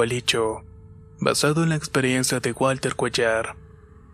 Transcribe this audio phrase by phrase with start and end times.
[0.00, 0.64] Gualicho,
[1.18, 3.56] basado en la experiencia de Walter Cuellar,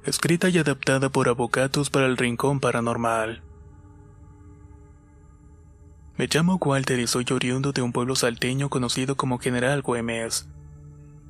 [0.04, 3.44] escrita y adaptada por Avocatos para el Rincón Paranormal.
[6.16, 10.48] Me llamo Walter y soy oriundo de un pueblo salteño conocido como General Güemes.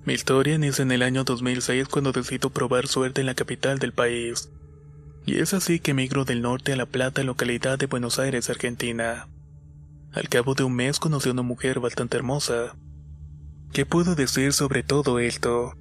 [0.07, 3.93] Mi historia inicia en el año 2006 cuando decido probar suerte en la capital del
[3.93, 4.49] país.
[5.27, 9.29] Y es así que emigro del norte a La Plata, localidad de Buenos Aires, Argentina.
[10.15, 12.75] Al cabo de un mes conocí a una mujer bastante hermosa.
[13.73, 15.75] ¿Qué puedo decir sobre todo esto?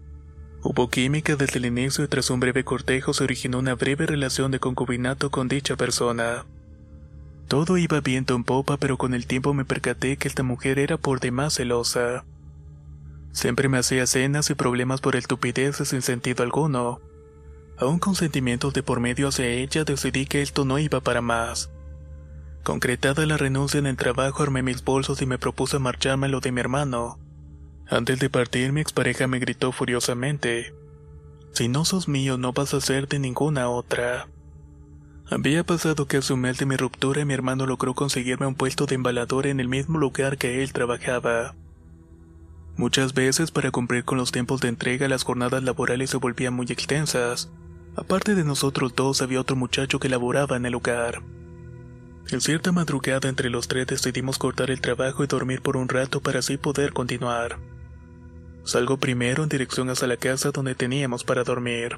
[0.61, 4.52] Hubo química desde el inicio y tras un breve cortejo se originó una breve relación
[4.52, 6.45] de concubinato con dicha persona.
[7.47, 10.97] Todo iba viento en popa, pero con el tiempo me percaté que esta mujer era
[10.97, 12.25] por demás celosa.
[13.31, 17.00] Siempre me hacía cenas y problemas por estupideces sin sentido alguno.
[17.78, 21.69] Aún con sentimientos de por medio hacia ella, decidí que esto no iba para más.
[22.63, 26.39] Concretada la renuncia en el trabajo, armé mis bolsos y me propuse marcharme a lo
[26.39, 27.19] de mi hermano.
[27.88, 30.73] Antes de partir, mi expareja me gritó furiosamente:
[31.53, 34.28] Si no sos mío, no vas a ser de ninguna otra.
[35.30, 38.86] Había pasado casi un mes de mi ruptura y mi hermano logró conseguirme un puesto
[38.86, 41.56] de embalador en el mismo lugar que él trabajaba.
[42.78, 46.67] Muchas veces, para cumplir con los tiempos de entrega, las jornadas laborales se volvían muy
[46.67, 47.50] extensas.
[47.95, 51.22] Aparte de nosotros dos, había otro muchacho que laboraba en el lugar.
[52.31, 56.22] En cierta madrugada entre los tres decidimos cortar el trabajo y dormir por un rato
[56.22, 57.59] para así poder continuar.
[58.66, 61.98] Salgo primero en dirección hacia la casa donde teníamos para dormir.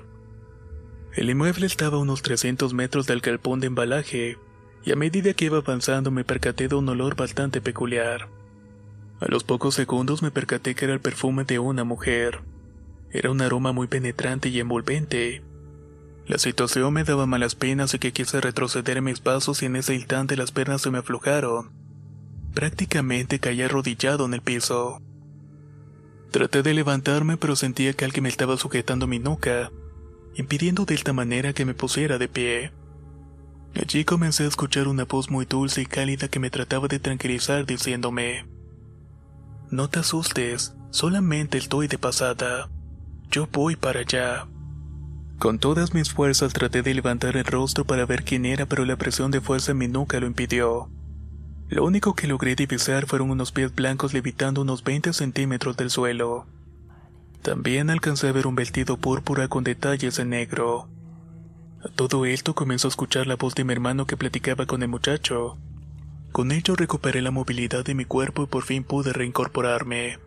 [1.14, 4.38] El inmueble estaba a unos 300 metros del galpón de embalaje,
[4.84, 8.28] y a medida que iba avanzando me percaté de un olor bastante peculiar.
[9.22, 12.42] A los pocos segundos me percaté que era el perfume de una mujer.
[13.12, 15.42] Era un aroma muy penetrante y envolvente.
[16.28, 19.96] La situación me daba malas penas y que quise retroceder mis pasos y en ese
[19.96, 21.72] instante las piernas se me aflojaron.
[22.54, 25.02] Prácticamente caí arrodillado en el piso.
[26.32, 29.72] Traté de levantarme pero sentía que alguien me estaba sujetando mi nuca,
[30.36, 32.72] impidiendo de esta manera que me pusiera de pie.
[33.76, 37.66] Allí comencé a escuchar una voz muy dulce y cálida que me trataba de tranquilizar
[37.66, 38.46] diciéndome,
[39.70, 42.70] No te asustes, solamente estoy de pasada.
[43.30, 44.48] Yo voy para allá.
[45.38, 48.96] Con todas mis fuerzas traté de levantar el rostro para ver quién era, pero la
[48.96, 50.90] presión de fuerza en mi nuca lo impidió.
[51.70, 56.46] Lo único que logré divisar fueron unos pies blancos levitando unos 20 centímetros del suelo.
[57.42, 60.88] También alcancé a ver un vestido púrpura con detalles en negro.
[61.84, 64.88] A todo esto comenzó a escuchar la voz de mi hermano que platicaba con el
[64.88, 65.58] muchacho.
[66.32, 70.20] Con ello recuperé la movilidad de mi cuerpo y por fin pude reincorporarme.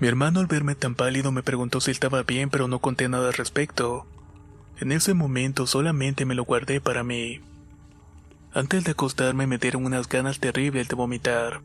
[0.00, 3.28] Mi hermano al verme tan pálido me preguntó si estaba bien pero no conté nada
[3.28, 4.06] al respecto.
[4.78, 7.40] En ese momento solamente me lo guardé para mí.
[8.52, 11.60] Antes de acostarme me dieron unas ganas terribles de vomitar,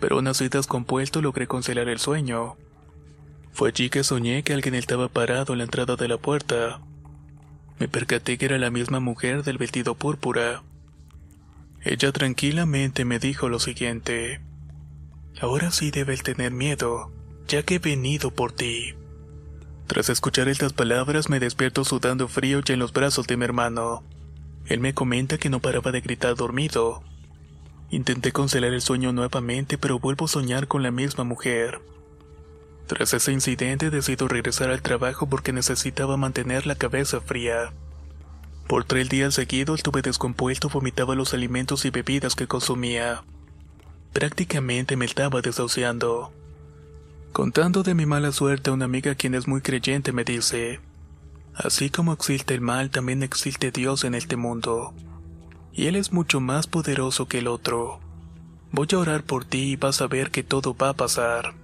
[0.00, 2.56] pero unas vez descompuesto logré concelar el sueño.
[3.52, 6.80] Fue allí que soñé que alguien estaba parado en la entrada de la puerta.
[7.78, 10.62] Me percaté que era la misma mujer del vestido púrpura.
[11.82, 14.40] Ella tranquilamente me dijo lo siguiente.
[15.40, 17.12] Ahora sí debes tener miedo,
[17.46, 18.94] ya que he venido por ti.
[19.86, 24.02] Tras escuchar estas palabras me despierto sudando frío y en los brazos de mi hermano.
[24.66, 27.02] Él me comenta que no paraba de gritar dormido.
[27.90, 31.80] Intenté concelar el sueño nuevamente, pero vuelvo a soñar con la misma mujer.
[32.86, 37.72] Tras ese incidente decido regresar al trabajo porque necesitaba mantener la cabeza fría.
[38.66, 43.22] Por tres días seguidos estuve descompuesto, vomitaba los alimentos y bebidas que consumía.
[44.12, 46.32] Prácticamente me estaba desahuciando.
[47.32, 50.80] Contando de mi mala suerte una amiga quien es muy creyente me dice,
[51.56, 54.92] Así como existe el mal, también existe Dios en este mundo.
[55.72, 58.00] Y Él es mucho más poderoso que el otro.
[58.72, 61.54] Voy a orar por ti y vas a ver que todo va a pasar.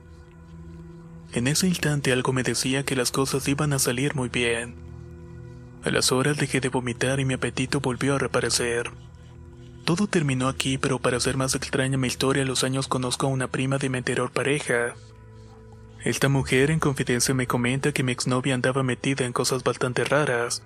[1.32, 4.74] En ese instante algo me decía que las cosas iban a salir muy bien.
[5.84, 8.90] A las horas dejé de vomitar y mi apetito volvió a reaparecer.
[9.84, 13.30] Todo terminó aquí, pero para hacer más extraña mi historia, a los años conozco a
[13.30, 14.94] una prima de mi anterior pareja.
[16.02, 20.62] Esta mujer en confidencia me comenta que mi exnovia andaba metida en cosas bastante raras.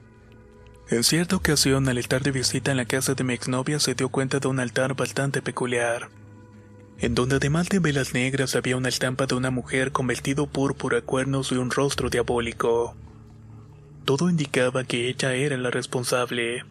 [0.91, 4.11] En cierta ocasión, al estar de visita en la casa de mi exnovia, se dio
[4.11, 6.09] cuenta de un altar bastante peculiar,
[6.99, 11.01] en donde además de velas negras había una estampa de una mujer con vestido púrpura,
[11.01, 12.95] cuernos y un rostro diabólico.
[14.05, 16.65] Todo indicaba que ella era la responsable.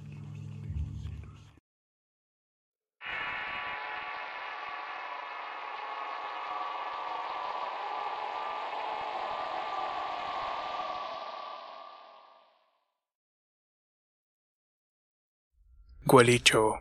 [16.14, 16.76] Gualicho.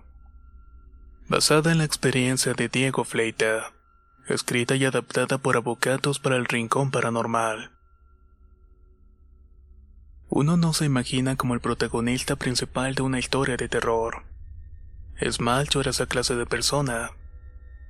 [1.26, 3.72] Basada en la experiencia de Diego Fleita.
[4.28, 7.70] Escrita y adaptada por Abocatos para el Rincón Paranormal.
[10.28, 14.24] Uno no se imagina como el protagonista principal de una historia de terror.
[15.16, 17.12] Es yo era esa clase de persona.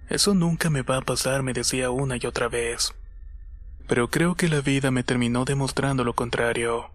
[0.09, 2.95] Eso nunca me va a pasar, me decía una y otra vez.
[3.89, 6.92] Pero creo que la vida me terminó demostrando lo contrario.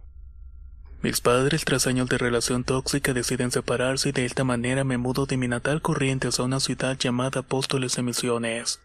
[1.04, 5.28] Mis padres, tras años de relación tóxica, deciden separarse y de esta manera me mudo
[5.28, 8.82] de mi natal Corrientes a una ciudad llamada Apóstoles de Misiones.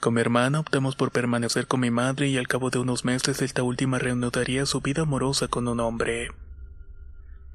[0.00, 3.40] Con mi hermana optamos por permanecer con mi madre y al cabo de unos meses
[3.40, 6.32] esta última reanudaría su vida amorosa con un hombre.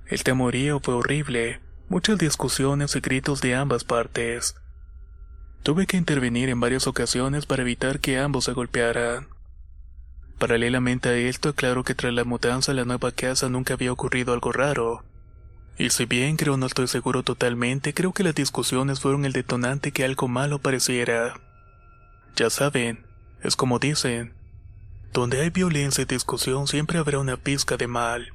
[0.06, 1.60] El temorío fue horrible,
[1.90, 4.56] muchas discusiones y gritos de ambas partes.
[5.64, 9.28] Tuve que intervenir en varias ocasiones para evitar que ambos se golpearan.
[10.40, 14.34] Paralelamente a esto, aclaro que tras la mudanza a la nueva casa nunca había ocurrido
[14.34, 15.04] algo raro.
[15.80, 19.92] Y si bien creo no estoy seguro totalmente, creo que las discusiones fueron el detonante
[19.92, 21.40] que algo malo pareciera.
[22.36, 23.06] Ya saben,
[23.42, 24.34] es como dicen,
[25.14, 28.34] donde hay violencia y discusión siempre habrá una pizca de mal.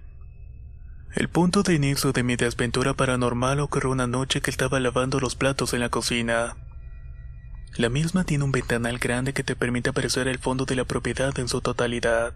[1.14, 5.36] El punto de inicio de mi desventura paranormal ocurrió una noche que estaba lavando los
[5.36, 6.56] platos en la cocina.
[7.76, 11.38] La misma tiene un ventanal grande que te permite apreciar el fondo de la propiedad
[11.38, 12.34] en su totalidad.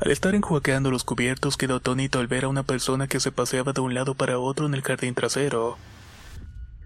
[0.00, 3.72] Al estar enjuagueando los cubiertos quedó atónito al ver a una persona que se paseaba
[3.72, 5.78] de un lado para otro en el jardín trasero.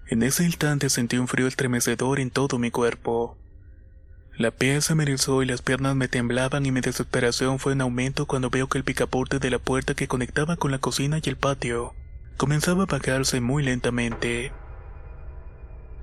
[0.09, 3.39] En ese instante sentí un frío estremecedor en todo mi cuerpo.
[4.37, 7.81] La piel se me erizó y las piernas me temblaban y mi desesperación fue en
[7.81, 11.29] aumento cuando veo que el picaporte de la puerta que conectaba con la cocina y
[11.31, 11.95] el patio
[12.37, 14.53] comenzaba a bajarse muy lentamente.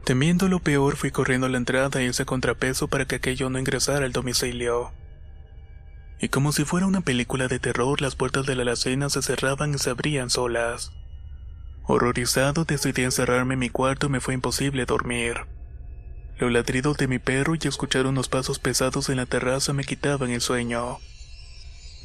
[0.04, 3.58] Temiendo lo peor, fui corriendo a la entrada y ese contrapeso para que aquello no
[3.58, 4.92] ingresara al domicilio.
[6.20, 9.74] Y como si fuera una película de terror, las puertas de la alacena se cerraban
[9.74, 10.92] y se abrían solas.
[11.84, 15.46] Horrorizado, decidí encerrarme en mi cuarto y me fue imposible dormir.
[16.38, 20.32] Los ladridos de mi perro y escuchar unos pasos pesados en la terraza me quitaban
[20.32, 20.98] el sueño.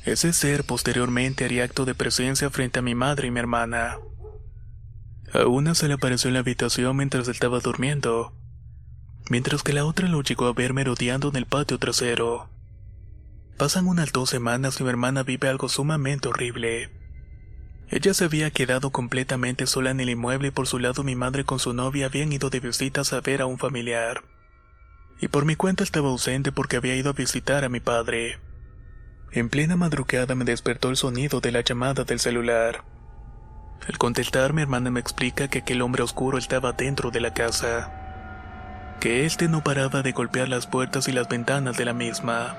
[0.05, 3.99] Ese ser posteriormente haría acto de presencia frente a mi madre y mi hermana.
[5.33, 8.33] A una se le apareció en la habitación mientras estaba durmiendo,
[9.29, 12.49] mientras que la otra lo llegó a ver merodeando en el patio trasero.
[13.59, 16.91] Pasan unas dos semanas y mi hermana vive algo sumamente horrible.
[17.91, 21.45] Ella se había quedado completamente sola en el inmueble y por su lado mi madre
[21.45, 24.23] con su novia habían ido de visitas a ver a un familiar.
[25.21, 28.39] Y por mi cuenta estaba ausente porque había ido a visitar a mi padre.
[29.33, 32.85] En plena madrugada me despertó el sonido de la llamada del celular.
[33.87, 37.93] Al contestar, mi hermana me explica que aquel hombre oscuro estaba dentro de la casa.
[39.01, 42.57] Que éste no paraba de golpear las puertas y las ventanas de la misma.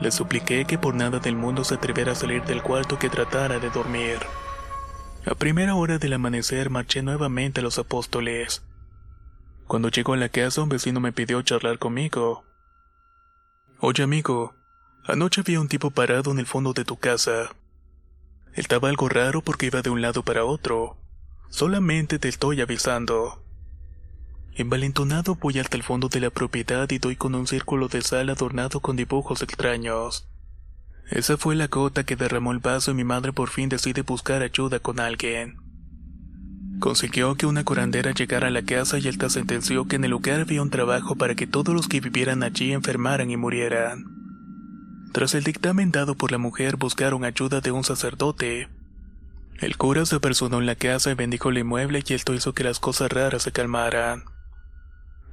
[0.00, 3.58] Le supliqué que por nada del mundo se atreviera a salir del cuarto que tratara
[3.58, 4.18] de dormir.
[5.26, 8.62] A primera hora del amanecer marché nuevamente a los apóstoles.
[9.66, 12.44] Cuando llegó a la casa un vecino me pidió charlar conmigo.
[13.78, 14.54] Oye amigo,
[15.04, 17.50] anoche vi a un tipo parado en el fondo de tu casa.
[18.54, 20.96] Estaba algo raro porque iba de un lado para otro.
[21.48, 23.42] Solamente te estoy avisando.
[24.54, 28.28] Envalentonado voy hasta el fondo de la propiedad y doy con un círculo de sal
[28.28, 30.26] adornado con dibujos extraños.
[31.10, 34.42] Esa fue la gota que derramó el vaso y mi madre por fin decide buscar
[34.42, 35.56] ayuda con alguien.
[36.78, 40.40] Consiguió que una curandera llegara a la casa y esta sentenció que en el lugar
[40.40, 44.19] había un trabajo para que todos los que vivieran allí enfermaran y murieran.
[45.12, 48.68] Tras el dictamen dado por la mujer buscaron ayuda de un sacerdote.
[49.58, 52.64] El cura se personó en la casa y bendijo el inmueble y esto hizo que
[52.64, 54.24] las cosas raras se calmaran.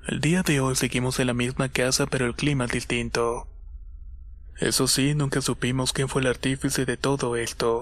[0.08, 3.48] El día de hoy seguimos en la misma casa pero el clima es distinto.
[4.60, 7.82] Eso sí, nunca supimos quién fue el artífice de todo esto.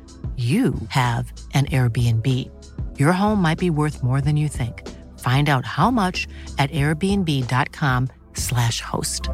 [0.41, 2.25] you have an Airbnb.
[2.97, 4.87] Your home might be worth more than you think.
[5.19, 9.27] Find out how much at airbnb.com/slash host.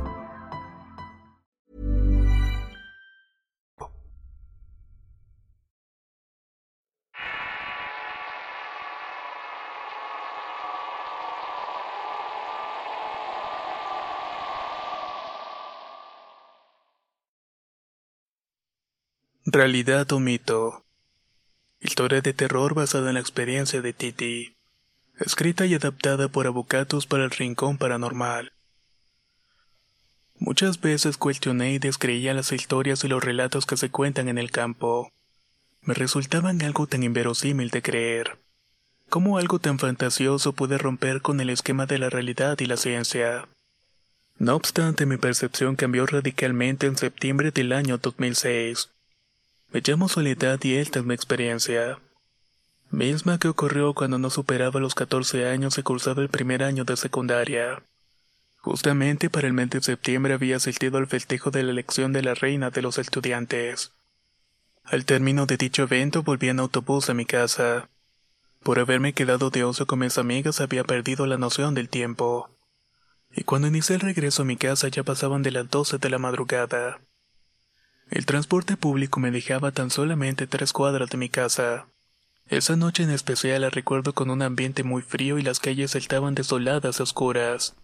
[19.50, 20.87] Realidad o mito.
[21.80, 24.56] Historia de terror basada en la experiencia de Titi.
[25.20, 28.52] Escrita y adaptada por Avocatos para el Rincón Paranormal.
[30.40, 34.50] Muchas veces cuestioné y descreía las historias y los relatos que se cuentan en el
[34.50, 35.12] campo.
[35.82, 38.40] Me resultaban algo tan inverosímil de creer.
[39.10, 43.48] ¿Cómo algo tan fantasioso puede romper con el esquema de la realidad y la ciencia?
[44.40, 48.90] No obstante, mi percepción cambió radicalmente en septiembre del año 2006.
[49.72, 52.00] Me llamo Soledad y esta es mi experiencia.
[52.90, 56.96] Misma que ocurrió cuando no superaba los 14 años y cursaba el primer año de
[56.96, 57.84] secundaria.
[58.58, 62.34] Justamente para el mes de septiembre había asistido al festejo de la elección de la
[62.34, 63.92] reina de los estudiantes.
[64.86, 67.90] Al término de dicho evento volví en autobús a mi casa.
[68.64, 72.50] Por haberme quedado de ocio con mis amigas había perdido la noción del tiempo.
[73.36, 76.20] Y cuando inicié el regreso a mi casa ya pasaban de las 12 de la
[76.20, 77.02] madrugada.
[78.10, 81.88] El transporte público me dejaba tan solamente tres cuadras de mi casa.
[82.50, 86.34] Esa noche en especial la recuerdo con un ambiente muy frío y las calles estaban
[86.34, 87.76] desoladas y oscuras.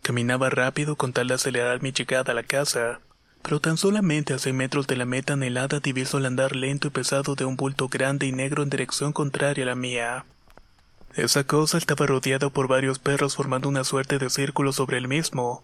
[0.00, 3.00] Caminaba rápido con tal de acelerar mi llegada a la casa,
[3.42, 6.90] pero tan solamente a seis metros de la meta anhelada diviso el andar lento y
[6.90, 10.24] pesado de un bulto grande y negro en dirección contraria a la mía.
[11.14, 15.62] Esa cosa estaba rodeada por varios perros formando una suerte de círculo sobre el mismo.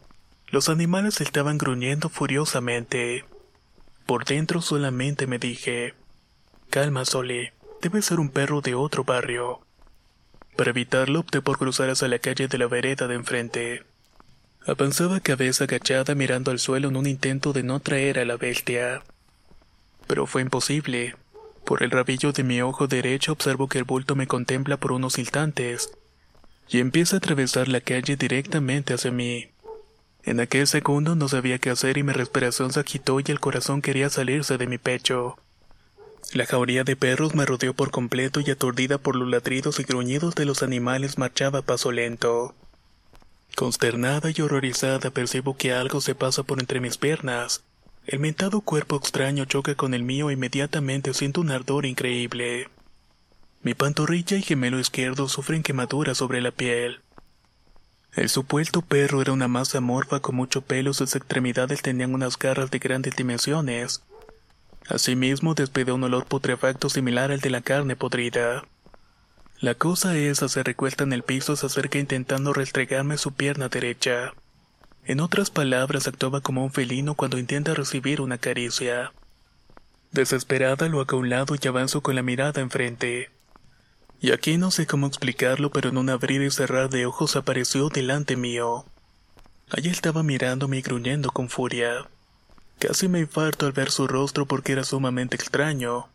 [0.49, 3.25] Los animales estaban gruñendo furiosamente.
[4.11, 5.95] Por dentro solamente me dije,
[6.69, 9.61] Calma, Sole, debe ser un perro de otro barrio.
[10.57, 13.85] Para evitarlo opté por cruzar hacia la calle de la vereda de enfrente.
[14.67, 19.05] Avanzaba cabeza agachada mirando al suelo en un intento de no traer a la bestia.
[20.09, 21.15] Pero fue imposible.
[21.65, 25.21] Por el rabillo de mi ojo derecho observo que el bulto me contempla por unos
[25.21, 25.93] instantes
[26.69, 29.51] y empieza a atravesar la calle directamente hacia mí.
[30.25, 33.83] En aquel segundo no sabía qué hacer y mi respiración se agitó y el corazón
[33.83, 35.39] quería salirse de mi pecho.
[36.33, 40.35] La jauría de perros me rodeó por completo y aturdida por los ladridos y gruñidos
[40.35, 42.55] de los animales marchaba a paso lento.
[43.57, 47.63] Consternada y horrorizada percibo que algo se pasa por entre mis piernas.
[48.07, 52.69] El mentado cuerpo extraño choca con el mío e inmediatamente siento un ardor increíble.
[53.63, 57.01] Mi pantorrilla y gemelo izquierdo sufren quemaduras sobre la piel.
[58.15, 62.71] El supuesto perro era una masa amorfa con mucho pelo, sus extremidades tenían unas garras
[62.71, 64.03] de grandes dimensiones.
[64.89, 68.65] Asimismo despedía un olor putrefacto similar al de la carne podrida.
[69.61, 74.33] La cosa esa se recuesta en el piso se acerca intentando restregarme su pierna derecha.
[75.05, 79.13] En otras palabras, actuaba como un felino cuando intenta recibir una caricia.
[80.13, 83.31] Desesperada lo hago a un lado y avanzo con la mirada enfrente.
[84.21, 87.89] Y aquí no sé cómo explicarlo, pero en un abrir y cerrar de ojos apareció
[87.89, 88.85] delante mío.
[89.71, 92.07] Allí estaba mirándome y gruñendo con furia.
[92.79, 96.09] Casi me infarto al ver su rostro porque era sumamente extraño.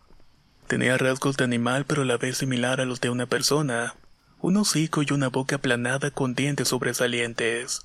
[0.68, 3.96] Tenía rasgos de animal pero a la vez similar a los de una persona,
[4.40, 7.82] un hocico y una boca aplanada con dientes sobresalientes.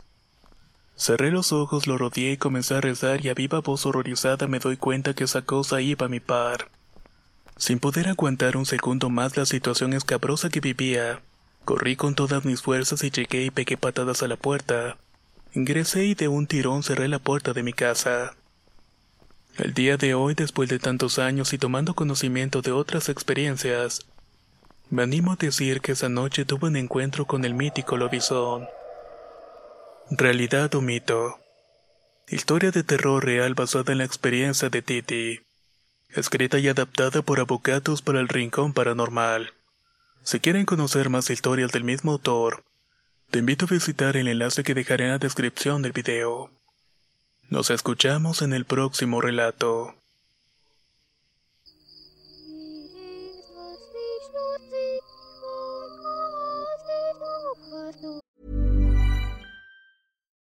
[0.97, 4.59] Cerré los ojos, lo rodeé y comencé a rezar y a viva voz horrorizada me
[4.59, 6.69] doy cuenta que esa cosa iba a mi par.
[7.61, 11.21] Sin poder aguantar un segundo más la situación escabrosa que vivía,
[11.67, 14.97] corrí con todas mis fuerzas y llegué y pegué patadas a la puerta.
[15.53, 18.35] Ingresé y de un tirón cerré la puerta de mi casa.
[19.59, 24.07] El día de hoy, después de tantos años y tomando conocimiento de otras experiencias,
[24.89, 28.69] me animo a decir que esa noche tuve un encuentro con el mítico lobizón.
[30.11, 31.39] Realidad o mito.
[32.27, 35.41] Historia de terror real basada en la experiencia de Titi.
[36.15, 39.53] Escrita y adaptada por Avocatos para el Rincón Paranormal.
[40.23, 42.65] Si quieren conocer más historias del mismo autor,
[43.31, 46.51] te invito a visitar el enlace que dejaré en la descripción del video.
[47.49, 49.95] Nos escuchamos en el próximo relato.